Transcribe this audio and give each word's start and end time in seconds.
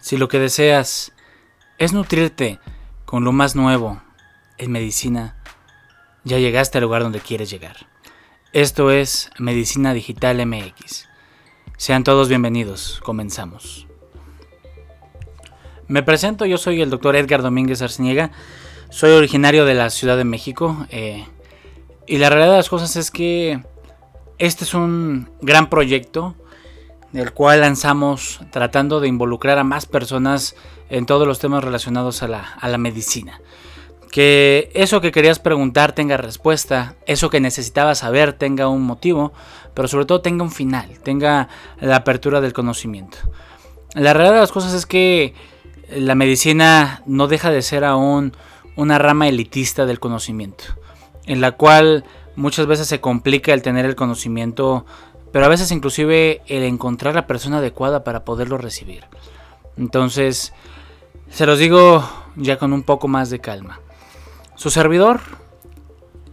Si 0.00 0.16
lo 0.16 0.28
que 0.28 0.38
deseas 0.38 1.12
es 1.78 1.92
nutrirte 1.92 2.58
con 3.04 3.24
lo 3.24 3.32
más 3.32 3.56
nuevo 3.56 4.02
en 4.58 4.70
medicina, 4.70 5.36
ya 6.24 6.38
llegaste 6.38 6.78
al 6.78 6.84
lugar 6.84 7.02
donde 7.02 7.20
quieres 7.20 7.50
llegar. 7.50 7.86
Esto 8.52 8.90
es 8.90 9.30
Medicina 9.38 9.92
Digital 9.92 10.44
MX. 10.46 11.08
Sean 11.76 12.04
todos 12.04 12.28
bienvenidos, 12.28 13.00
comenzamos. 13.04 13.86
Me 15.88 16.02
presento, 16.02 16.46
yo 16.46 16.58
soy 16.58 16.80
el 16.80 16.90
doctor 16.90 17.16
Edgar 17.16 17.42
Domínguez 17.42 17.82
Arciniega, 17.82 18.32
soy 18.88 19.12
originario 19.12 19.64
de 19.64 19.74
la 19.74 19.90
Ciudad 19.90 20.16
de 20.16 20.24
México 20.24 20.86
eh, 20.90 21.26
y 22.06 22.18
la 22.18 22.30
realidad 22.30 22.52
de 22.52 22.56
las 22.56 22.68
cosas 22.68 22.96
es 22.96 23.10
que 23.10 23.62
este 24.38 24.64
es 24.64 24.74
un 24.74 25.30
gran 25.42 25.68
proyecto 25.68 26.34
el 27.12 27.32
cual 27.32 27.60
lanzamos 27.60 28.40
tratando 28.50 29.00
de 29.00 29.08
involucrar 29.08 29.58
a 29.58 29.64
más 29.64 29.86
personas 29.86 30.56
en 30.88 31.06
todos 31.06 31.26
los 31.26 31.38
temas 31.38 31.64
relacionados 31.64 32.22
a 32.22 32.28
la, 32.28 32.78
medicina. 32.78 33.40
Que 34.10 34.70
eso 34.74 35.00
que 35.00 35.12
querías 35.12 35.38
preguntar 35.38 35.92
tenga 35.92 36.16
respuesta, 36.16 36.96
eso 37.06 37.28
que 37.28 37.40
necesitabas 37.40 37.98
saber 37.98 38.32
tenga 38.32 38.68
un 38.68 38.82
motivo, 38.82 39.32
pero 39.74 39.88
sobre 39.88 40.06
todo 40.06 40.20
tenga 40.20 40.42
un 40.42 40.50
final, 40.50 40.98
tenga 41.02 41.48
la 41.80 41.96
apertura 41.96 42.40
del 42.40 42.52
conocimiento. 42.52 43.18
La 43.94 44.12
realidad 44.12 44.34
de 44.34 44.40
las 44.40 44.52
cosas 44.52 44.72
es 44.72 44.86
que 44.86 45.34
la 45.90 46.14
medicina 46.14 47.02
no 47.06 47.28
deja 47.28 47.50
de 47.50 47.62
ser 47.62 47.84
aún 47.84 48.32
una 48.76 48.98
rama 48.98 49.28
elitista 49.28 49.86
del 49.86 50.00
conocimiento, 50.00 50.64
en 51.26 51.40
la 51.40 51.52
cual 51.52 52.04
muchas 52.36 52.66
veces 52.66 52.86
se 52.86 53.00
complica 53.00 53.52
el 53.52 53.62
tener 53.62 53.86
el 53.86 53.96
conocimiento 53.96 54.86
pero 55.36 55.44
a 55.44 55.50
veces 55.50 55.70
inclusive 55.70 56.40
el 56.46 56.62
encontrar 56.62 57.14
la 57.14 57.26
persona 57.26 57.58
adecuada 57.58 58.04
para 58.04 58.24
poderlo 58.24 58.56
recibir. 58.56 59.04
Entonces, 59.76 60.54
se 61.28 61.44
los 61.44 61.58
digo 61.58 62.08
ya 62.36 62.56
con 62.56 62.72
un 62.72 62.82
poco 62.82 63.06
más 63.06 63.28
de 63.28 63.38
calma. 63.38 63.80
Su 64.54 64.70
servidor 64.70 65.20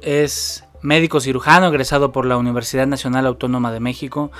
es 0.00 0.64
médico 0.80 1.20
cirujano 1.20 1.66
egresado 1.66 2.10
por 2.10 2.24
la 2.24 2.38
Universidad 2.38 2.86
Nacional 2.86 3.26
Autónoma 3.26 3.70
de 3.70 3.80
México. 3.80 4.30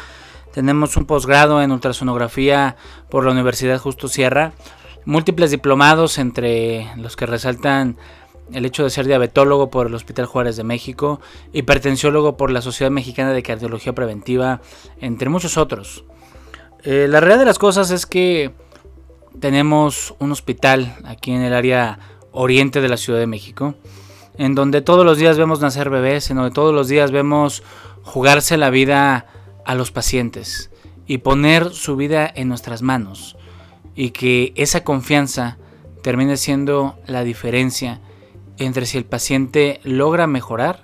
Tenemos 0.55 0.97
un 0.97 1.05
posgrado 1.05 1.61
en 1.61 1.71
ultrasonografía 1.71 2.77
por 3.11 3.27
la 3.27 3.33
Universidad 3.33 3.79
Justo 3.79 4.09
Sierra. 4.09 4.53
Múltiples 5.05 5.51
diplomados 5.51 6.17
entre 6.17 6.91
los 6.97 7.15
que 7.15 7.27
resaltan 7.27 7.99
el 8.53 8.65
hecho 8.65 8.85
de 8.85 8.91
ser 8.91 9.07
diabetólogo 9.07 9.71
por 9.71 9.87
el 9.87 9.95
Hospital 9.95 10.27
Juárez 10.27 10.57
de 10.57 10.65
México, 10.65 11.21
hipertensiólogo 11.53 12.37
por 12.37 12.51
la 12.51 12.63
Sociedad 12.63 12.91
Mexicana 12.91 13.33
de 13.33 13.43
Cardiología 13.43 13.95
Preventiva, 13.95 14.61
entre 15.01 15.29
muchos 15.29 15.57
otros. 15.57 16.05
Eh, 16.85 17.07
la 17.09 17.21
realidad 17.21 17.41
de 17.41 17.47
las 17.47 17.59
cosas 17.59 17.91
es 17.91 18.07
que 18.07 18.53
tenemos 19.41 20.15
un 20.19 20.33
hospital 20.33 20.97
aquí 21.05 21.33
en 21.33 21.43
el 21.43 21.53
área 21.53 21.99
oriente 22.33 22.81
de 22.81 22.89
la 22.89 22.97
Ciudad 22.97 23.19
de 23.19 23.27
México, 23.27 23.75
en 24.39 24.55
donde 24.55 24.83
todos 24.83 25.05
los 25.05 25.19
días 25.19 25.39
vemos 25.39 25.61
nacer 25.61 25.91
bebés, 25.91 26.31
en 26.31 26.37
donde 26.37 26.53
todos 26.53 26.75
los 26.75 26.89
días 26.89 27.11
vemos 27.11 27.63
jugarse 28.03 28.57
la 28.57 28.71
vida 28.71 29.27
a 29.65 29.75
los 29.75 29.91
pacientes 29.91 30.71
y 31.07 31.19
poner 31.19 31.71
su 31.71 31.97
vida 31.97 32.31
en 32.35 32.49
nuestras 32.49 32.83
manos 32.83 33.37
y 33.97 34.11
que 34.11 34.53
esa 34.57 34.85
confianza 34.85 35.59
termine 36.03 36.37
siendo 36.37 36.99
la 37.07 37.25
diferencia 37.25 38.01
entre 38.59 38.87
si 38.87 38.99
el 38.99 39.05
paciente 39.05 39.81
logra 39.85 40.27
mejorar 40.27 40.83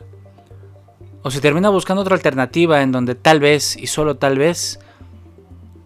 o 1.22 1.30
si 1.30 1.40
termina 1.40 1.68
buscando 1.68 2.02
otra 2.02 2.16
alternativa 2.16 2.82
en 2.82 2.92
donde 2.92 3.14
tal 3.14 3.40
vez 3.40 3.76
y 3.76 3.86
solo 3.86 4.16
tal 4.16 4.38
vez 4.38 4.80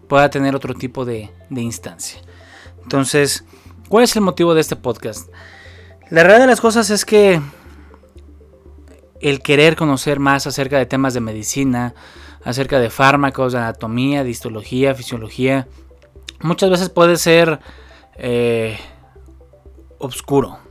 pueda 0.07 0.29
tener 0.29 0.55
otro 0.55 0.73
tipo 0.73 1.05
de, 1.05 1.29
instancia. 1.49 2.21
Entonces, 2.81 3.43
¿cuál 3.89 4.03
es 4.03 4.15
el 4.15 4.21
motivo 4.21 4.53
de 4.53 4.61
este 4.61 4.75
podcast? 4.75 5.29
La 6.09 6.23
realidad 6.23 6.41
de 6.41 6.47
las 6.47 6.61
cosas 6.61 6.89
es 6.89 7.05
que 7.05 7.41
el 9.19 9.41
querer 9.41 9.75
conocer 9.75 10.19
más 10.19 10.47
acerca 10.47 10.77
de 10.77 10.85
temas 10.85 11.13
de 11.13 11.19
medicina, 11.19 11.93
acerca 12.43 12.79
de 12.79 12.89
fármacos, 12.89 13.53
de 13.53 13.59
anatomía, 13.59 14.23
de 14.23 14.29
histología, 14.29 14.95
fisiología, 14.95 15.67
muchas 16.39 16.69
veces 16.69 16.89
puede 16.89 17.17
ser 17.17 17.59
eh, 18.15 18.79
obscuro. 19.97 20.66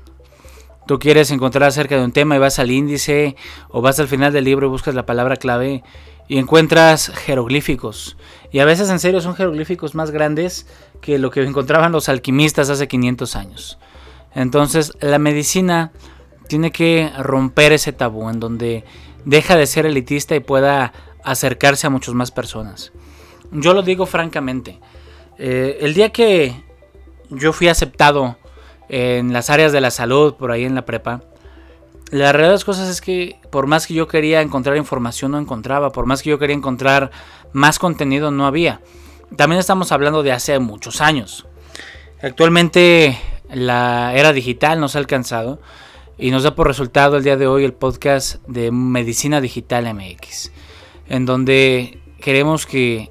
Tú 0.87 1.01
quieres 1.01 1.31
encontrar 1.33 1.69
acerca 1.69 1.97
de 1.97 2.05
un 2.05 2.13
tema 2.13 2.37
y 2.37 2.39
vas 2.39 2.59
al 2.59 2.71
índice 2.71 3.37
o 3.69 3.83
vas 3.83 3.99
al 3.99 4.07
final 4.07 4.33
del 4.33 4.45
libro 4.45 4.67
y 4.67 4.71
buscas 4.71 4.95
la 4.95 5.05
palabra 5.05 5.37
clave 5.37 5.83
y 6.29 6.39
encuentras 6.39 7.09
jeroglíficos. 7.09 8.17
Y 8.53 8.61
a 8.61 8.65
veces 8.65 8.89
en 8.91 9.01
serio 9.01 9.21
son 9.21 9.35
jeroglíficos 9.35 9.95
más 9.95 10.13
grandes 10.13 10.67
que 11.01 11.19
lo 11.19 11.31
que 11.31 11.43
encontraban 11.43 11.93
los 11.93 12.09
alquimistas 12.09 12.71
hace 12.71 12.87
500 12.87 13.37
años. 13.37 13.79
Entonces 14.35 14.93
la 15.01 15.19
medicina 15.19 15.91
tiene 16.49 16.71
que 16.71 17.11
romper 17.19 17.73
ese 17.73 17.93
tabú 17.93 18.31
en 18.31 18.39
donde 18.39 18.85
deja 19.25 19.57
de 19.57 19.67
ser 19.67 19.87
elitista 19.87 20.37
y 20.37 20.41
pueda 20.41 20.93
acercarse 21.25 21.89
a 21.89 21.91
muchas 21.91 22.15
más 22.15 22.31
personas. 22.31 22.93
Yo 23.51 23.75
lo 23.75 23.83
digo 23.83 24.07
francamente. 24.07 24.79
Eh, 25.39 25.79
el 25.81 25.95
día 25.95 26.11
que 26.11 26.65
yo 27.31 27.53
fui 27.53 27.67
aceptado 27.69 28.37
en 28.89 29.33
las 29.33 29.51
áreas 29.51 29.73
de 29.73 29.81
la 29.81 29.91
salud, 29.91 30.35
por 30.35 30.51
ahí 30.51 30.65
en 30.65 30.75
la 30.75 30.85
prepa. 30.85 31.23
La 32.11 32.31
realidad 32.33 32.51
de 32.51 32.55
las 32.55 32.65
cosas 32.65 32.89
es 32.89 33.01
que 33.01 33.41
por 33.51 33.67
más 33.67 33.87
que 33.87 33.95
yo 33.95 34.07
quería 34.07 34.41
encontrar 34.41 34.77
información 34.77 35.33
no 35.33 35.39
encontraba, 35.39 35.91
por 35.91 36.07
más 36.07 36.23
que 36.23 36.31
yo 36.31 36.39
quería 36.39 36.55
encontrar 36.55 37.11
más 37.53 37.79
contenido 37.79 38.31
no 38.31 38.47
había. 38.47 38.81
También 39.35 39.59
estamos 39.59 39.91
hablando 39.91 40.23
de 40.23 40.31
hace 40.31 40.59
muchos 40.61 41.01
años. 41.01 41.47
Actualmente 42.23 43.19
la 43.53 44.15
era 44.15 44.33
digital 44.33 44.81
nos 44.81 44.95
ha 44.95 45.01
alcanzado 45.01 45.61
y 46.19 46.31
nos 46.31 46.45
da 46.45 46.55
por 46.55 46.67
resultado 46.67 47.17
el 47.17 47.25
día 47.25 47.37
de 47.37 47.47
hoy 47.47 47.65
el 47.65 47.75
podcast 47.75 48.37
de 48.47 48.71
Medicina 48.71 49.41
Digital 49.41 49.93
MX, 49.93 50.53
en 51.09 51.27
donde 51.27 52.01
queremos 52.21 52.67
que 52.67 53.11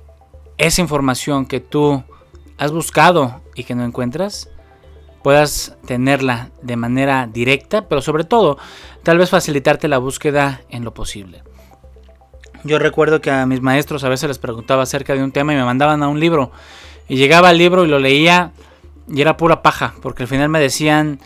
esa 0.58 0.82
información 0.82 1.46
que 1.46 1.60
tú 1.60 2.04
has 2.58 2.72
buscado 2.72 3.42
y 3.56 3.64
que 3.64 3.76
no 3.76 3.84
encuentras, 3.84 4.50
puedas 5.26 5.76
tenerla 5.88 6.52
de 6.62 6.76
manera 6.76 7.26
directa, 7.26 7.88
pero 7.88 8.00
sobre 8.00 8.26
todo, 8.26 8.60
tal 9.02 9.18
vez 9.18 9.32
facilitarte 9.32 9.88
la 9.88 9.98
búsqueda 9.98 10.62
en 10.70 10.84
lo 10.84 10.94
posible. 10.94 11.42
Yo 12.64 12.78
recuerdo 12.78 13.22
que 13.22 13.32
a 13.32 13.48
mis 13.48 13.60
maestros 13.60 14.04
a 14.04 14.10
veces 14.10 14.28
les 14.28 14.38
preguntaba 14.38 14.84
acerca 14.84 15.16
de 15.16 15.24
un 15.24 15.32
tema 15.32 15.52
y 15.52 15.56
me 15.56 15.66
mandaban 15.66 16.04
a 16.04 16.10
un 16.10 16.20
libro. 16.20 16.52
Y 17.10 17.16
llegaba 17.16 17.50
al 17.50 17.58
libro 17.58 17.86
y 17.86 17.88
lo 17.88 17.98
leía 17.98 18.52
y 19.10 19.20
era 19.20 19.36
pura 19.36 19.64
paja, 19.64 19.96
porque 20.04 20.22
al 20.22 20.30
final 20.30 20.50
me 20.50 20.60
decían, 20.60 21.20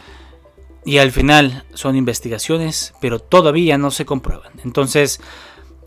y 0.85 0.99
al 0.99 1.11
final 1.11 1.65
son 1.73 1.97
investigaciones, 1.97 2.93
pero 3.01 3.19
todavía 3.19 3.77
no 3.77 3.91
se 3.91 4.05
comprueban. 4.05 4.53
Entonces, 4.63 5.19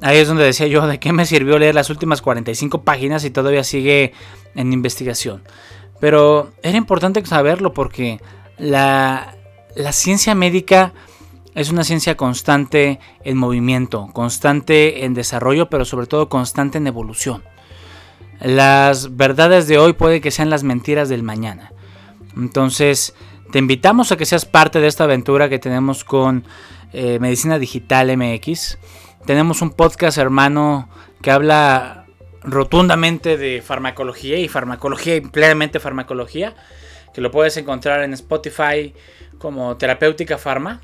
ahí 0.02 0.18
es 0.18 0.28
donde 0.28 0.44
decía 0.44 0.66
yo, 0.66 0.86
¿de 0.86 1.00
qué 1.00 1.14
me 1.14 1.24
sirvió 1.24 1.58
leer 1.58 1.74
las 1.74 1.88
últimas 1.88 2.20
45 2.20 2.82
páginas 2.82 3.24
y 3.24 3.30
todavía 3.30 3.64
sigue 3.64 4.12
en 4.54 4.74
investigación? 4.74 5.44
Pero 6.02 6.50
era 6.64 6.76
importante 6.76 7.24
saberlo 7.24 7.72
porque 7.74 8.20
la, 8.58 9.36
ciencia 9.92 10.34
médica 10.34 10.92
es 11.54 11.70
una 11.70 11.84
ciencia 11.84 12.16
constante 12.16 12.98
en 13.22 13.36
movimiento, 13.36 14.08
constante 14.12 15.04
en 15.04 15.14
desarrollo, 15.14 15.70
pero 15.70 15.84
sobre 15.84 16.08
todo 16.08 16.28
constante 16.28 16.78
en 16.78 16.88
evolución. 16.88 17.44
Las 18.40 19.16
verdades 19.16 19.68
de 19.68 19.78
hoy 19.78 19.92
puede 19.92 20.20
que 20.20 20.32
sean 20.32 20.50
las 20.50 20.64
mentiras 20.64 21.08
del 21.08 21.22
mañana. 21.22 21.70
Entonces, 22.36 23.14
te 23.52 23.60
invitamos 23.60 24.10
a 24.10 24.16
que 24.16 24.26
seas 24.26 24.44
parte 24.44 24.80
de 24.80 24.88
esta 24.88 25.04
aventura 25.04 25.48
que 25.48 25.60
tenemos 25.60 26.02
con 26.02 26.44
eh, 26.92 27.20
Medicina 27.20 27.60
Digital 27.60 28.16
MX. 28.16 28.76
Tenemos 29.24 29.62
un 29.62 29.70
podcast 29.70 30.18
hermano 30.18 30.88
que 31.20 31.30
habla 31.30 32.01
rotundamente 32.44 33.36
de 33.36 33.62
farmacología 33.62 34.38
y 34.38 34.48
farmacología 34.48 35.16
y 35.16 35.20
plenamente 35.20 35.80
farmacología, 35.80 36.54
que 37.14 37.20
lo 37.20 37.30
puedes 37.30 37.56
encontrar 37.56 38.02
en 38.02 38.12
Spotify 38.14 38.94
como 39.38 39.76
Terapéutica 39.76 40.38
Pharma. 40.38 40.80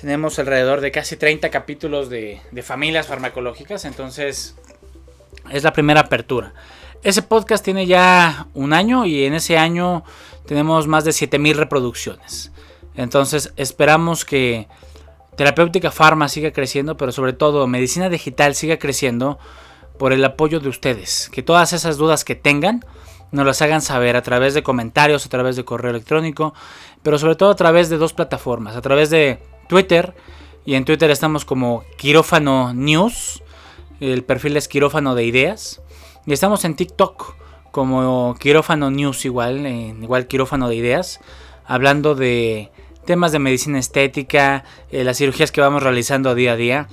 Tenemos 0.00 0.38
alrededor 0.38 0.80
de 0.80 0.90
casi 0.90 1.16
30 1.16 1.50
capítulos 1.50 2.10
de, 2.10 2.40
familias 2.62 3.06
farmacológicas, 3.06 3.84
entonces 3.84 4.56
es 5.50 5.62
la 5.62 5.72
primera 5.72 6.00
apertura. 6.00 6.52
Ese 7.02 7.22
podcast 7.22 7.64
tiene 7.64 7.86
ya 7.86 8.46
un 8.54 8.72
año 8.72 9.06
y 9.06 9.24
en 9.24 9.34
ese 9.34 9.58
año 9.58 10.04
tenemos 10.46 10.86
más 10.86 11.04
de 11.04 11.12
7000 11.12 11.56
reproducciones. 11.56 12.50
Entonces 12.96 13.52
esperamos 13.56 14.24
que 14.24 14.68
Terapéutica 15.36 15.90
Pharma 15.90 16.28
siga 16.28 16.52
creciendo, 16.52 16.96
pero 16.96 17.12
sobre 17.12 17.32
todo 17.32 17.66
Medicina 17.66 18.08
Digital 18.08 18.54
siga 18.54 18.78
creciendo 18.78 19.38
por 19.98 20.12
el 20.12 20.24
apoyo 20.24 20.60
de 20.60 20.68
ustedes. 20.68 21.30
Que 21.32 21.42
todas 21.42 21.72
esas 21.72 21.96
dudas 21.96 22.24
que 22.24 22.34
tengan 22.34 22.84
nos 23.30 23.46
las 23.46 23.62
hagan 23.62 23.82
saber 23.82 24.16
a 24.16 24.22
través 24.22 24.54
de 24.54 24.62
comentarios, 24.62 25.26
a 25.26 25.28
través 25.28 25.56
de 25.56 25.64
correo 25.64 25.90
electrónico, 25.90 26.54
pero 27.02 27.18
sobre 27.18 27.34
todo 27.34 27.50
a 27.50 27.56
través 27.56 27.88
de 27.88 27.96
dos 27.96 28.12
plataformas, 28.12 28.76
a 28.76 28.80
través 28.80 29.10
de 29.10 29.40
Twitter. 29.68 30.14
Y 30.64 30.74
en 30.74 30.84
Twitter 30.84 31.10
estamos 31.10 31.44
como 31.44 31.84
Quirófano 31.98 32.72
News, 32.72 33.42
el 34.00 34.24
perfil 34.24 34.56
es 34.56 34.68
Quirófano 34.68 35.14
de 35.14 35.24
Ideas. 35.24 35.82
Y 36.26 36.32
estamos 36.32 36.64
en 36.64 36.74
TikTok 36.74 37.34
como 37.70 38.36
Quirófano 38.38 38.90
News 38.90 39.24
igual, 39.24 39.66
igual 39.66 40.26
Quirófano 40.26 40.68
de 40.68 40.76
Ideas, 40.76 41.20
hablando 41.66 42.14
de 42.14 42.70
temas 43.04 43.32
de 43.32 43.38
medicina 43.38 43.78
estética, 43.78 44.64
eh, 44.90 45.04
las 45.04 45.18
cirugías 45.18 45.52
que 45.52 45.60
vamos 45.60 45.82
realizando 45.82 46.34
día 46.34 46.52
a 46.52 46.56
día, 46.56 46.88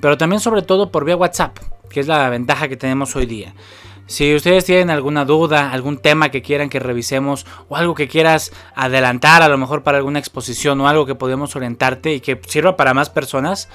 pero 0.00 0.16
también 0.16 0.40
sobre 0.40 0.62
todo 0.62 0.90
por 0.90 1.04
vía 1.04 1.16
WhatsApp, 1.16 1.58
que 1.90 2.00
es 2.00 2.06
la 2.06 2.28
ventaja 2.30 2.68
que 2.68 2.76
tenemos 2.76 3.14
hoy 3.16 3.26
día. 3.26 3.54
Si 4.06 4.34
ustedes 4.34 4.64
tienen 4.64 4.90
alguna 4.90 5.24
duda, 5.24 5.70
algún 5.70 5.98
tema 5.98 6.30
que 6.30 6.42
quieran 6.42 6.68
que 6.68 6.80
revisemos 6.80 7.46
o 7.68 7.76
algo 7.76 7.94
que 7.94 8.08
quieras 8.08 8.52
adelantar 8.74 9.42
a 9.42 9.48
lo 9.48 9.56
mejor 9.56 9.84
para 9.84 9.98
alguna 9.98 10.18
exposición 10.18 10.80
o 10.80 10.88
algo 10.88 11.06
que 11.06 11.14
podemos 11.14 11.54
orientarte 11.54 12.14
y 12.14 12.20
que 12.20 12.40
sirva 12.48 12.76
para 12.76 12.92
más 12.92 13.08
personas, 13.08 13.68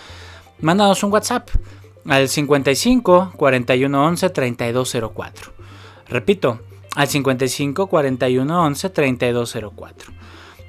mándanos 0.60 1.04
un 1.04 1.14
WhatsApp 1.14 1.50
al 2.06 2.28
55 2.28 3.34
41 3.38 4.06
11 4.06 4.30
3204. 4.30 5.54
Repito, 6.10 6.60
al 6.96 7.08
55 7.08 7.88
41 7.88 8.64
11 8.64 8.90
3204. 8.90 10.14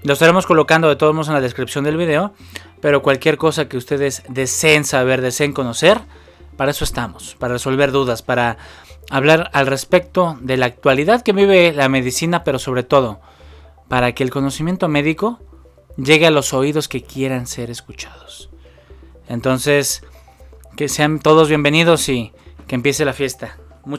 Lo 0.05 0.13
estaremos 0.13 0.47
colocando 0.47 0.89
de 0.89 0.95
todos 0.95 1.13
modos 1.13 1.27
en 1.27 1.35
la 1.35 1.41
descripción 1.41 1.83
del 1.83 1.97
video, 1.97 2.33
pero 2.81 3.03
cualquier 3.03 3.37
cosa 3.37 3.69
que 3.69 3.77
ustedes 3.77 4.23
deseen 4.29 4.85
saber, 4.85 5.21
deseen 5.21 5.53
conocer, 5.53 6.03
para 6.57 6.71
eso 6.71 6.85
estamos, 6.85 7.37
para 7.39 7.55
resolver 7.55 7.93
dudas, 7.93 8.23
para 8.23 8.57
hablar 9.11 9.51
al 9.53 9.67
respecto 9.67 10.37
de 10.41 10.57
la 10.57 10.67
actualidad 10.67 11.23
que 11.23 11.33
vive 11.33 11.73
la 11.73 11.89
medicina, 11.89 12.45
pero 12.45 12.59
sobre 12.59 12.83
todo 12.83 13.21
para 13.89 14.13
que 14.13 14.25
el 14.25 14.31
conocimiento 14.31 14.89
médico 14.89 15.39
llegue 15.97 16.27
a 16.27 16.31
los 16.31 16.53
oídos 16.53 16.89
que 16.89 17.03
quieran 17.03 17.47
ser 17.47 17.71
escuchados. 17.71 18.51
Entonces, 19.29 20.03
que 20.77 20.89
sean 20.89 21.21
todos 21.21 21.49
bienvenidos 21.49 22.09
y 22.09 22.33
que 22.67 22.75
empiece 22.75 23.05
la 23.05 23.13
fiesta. 23.13 23.57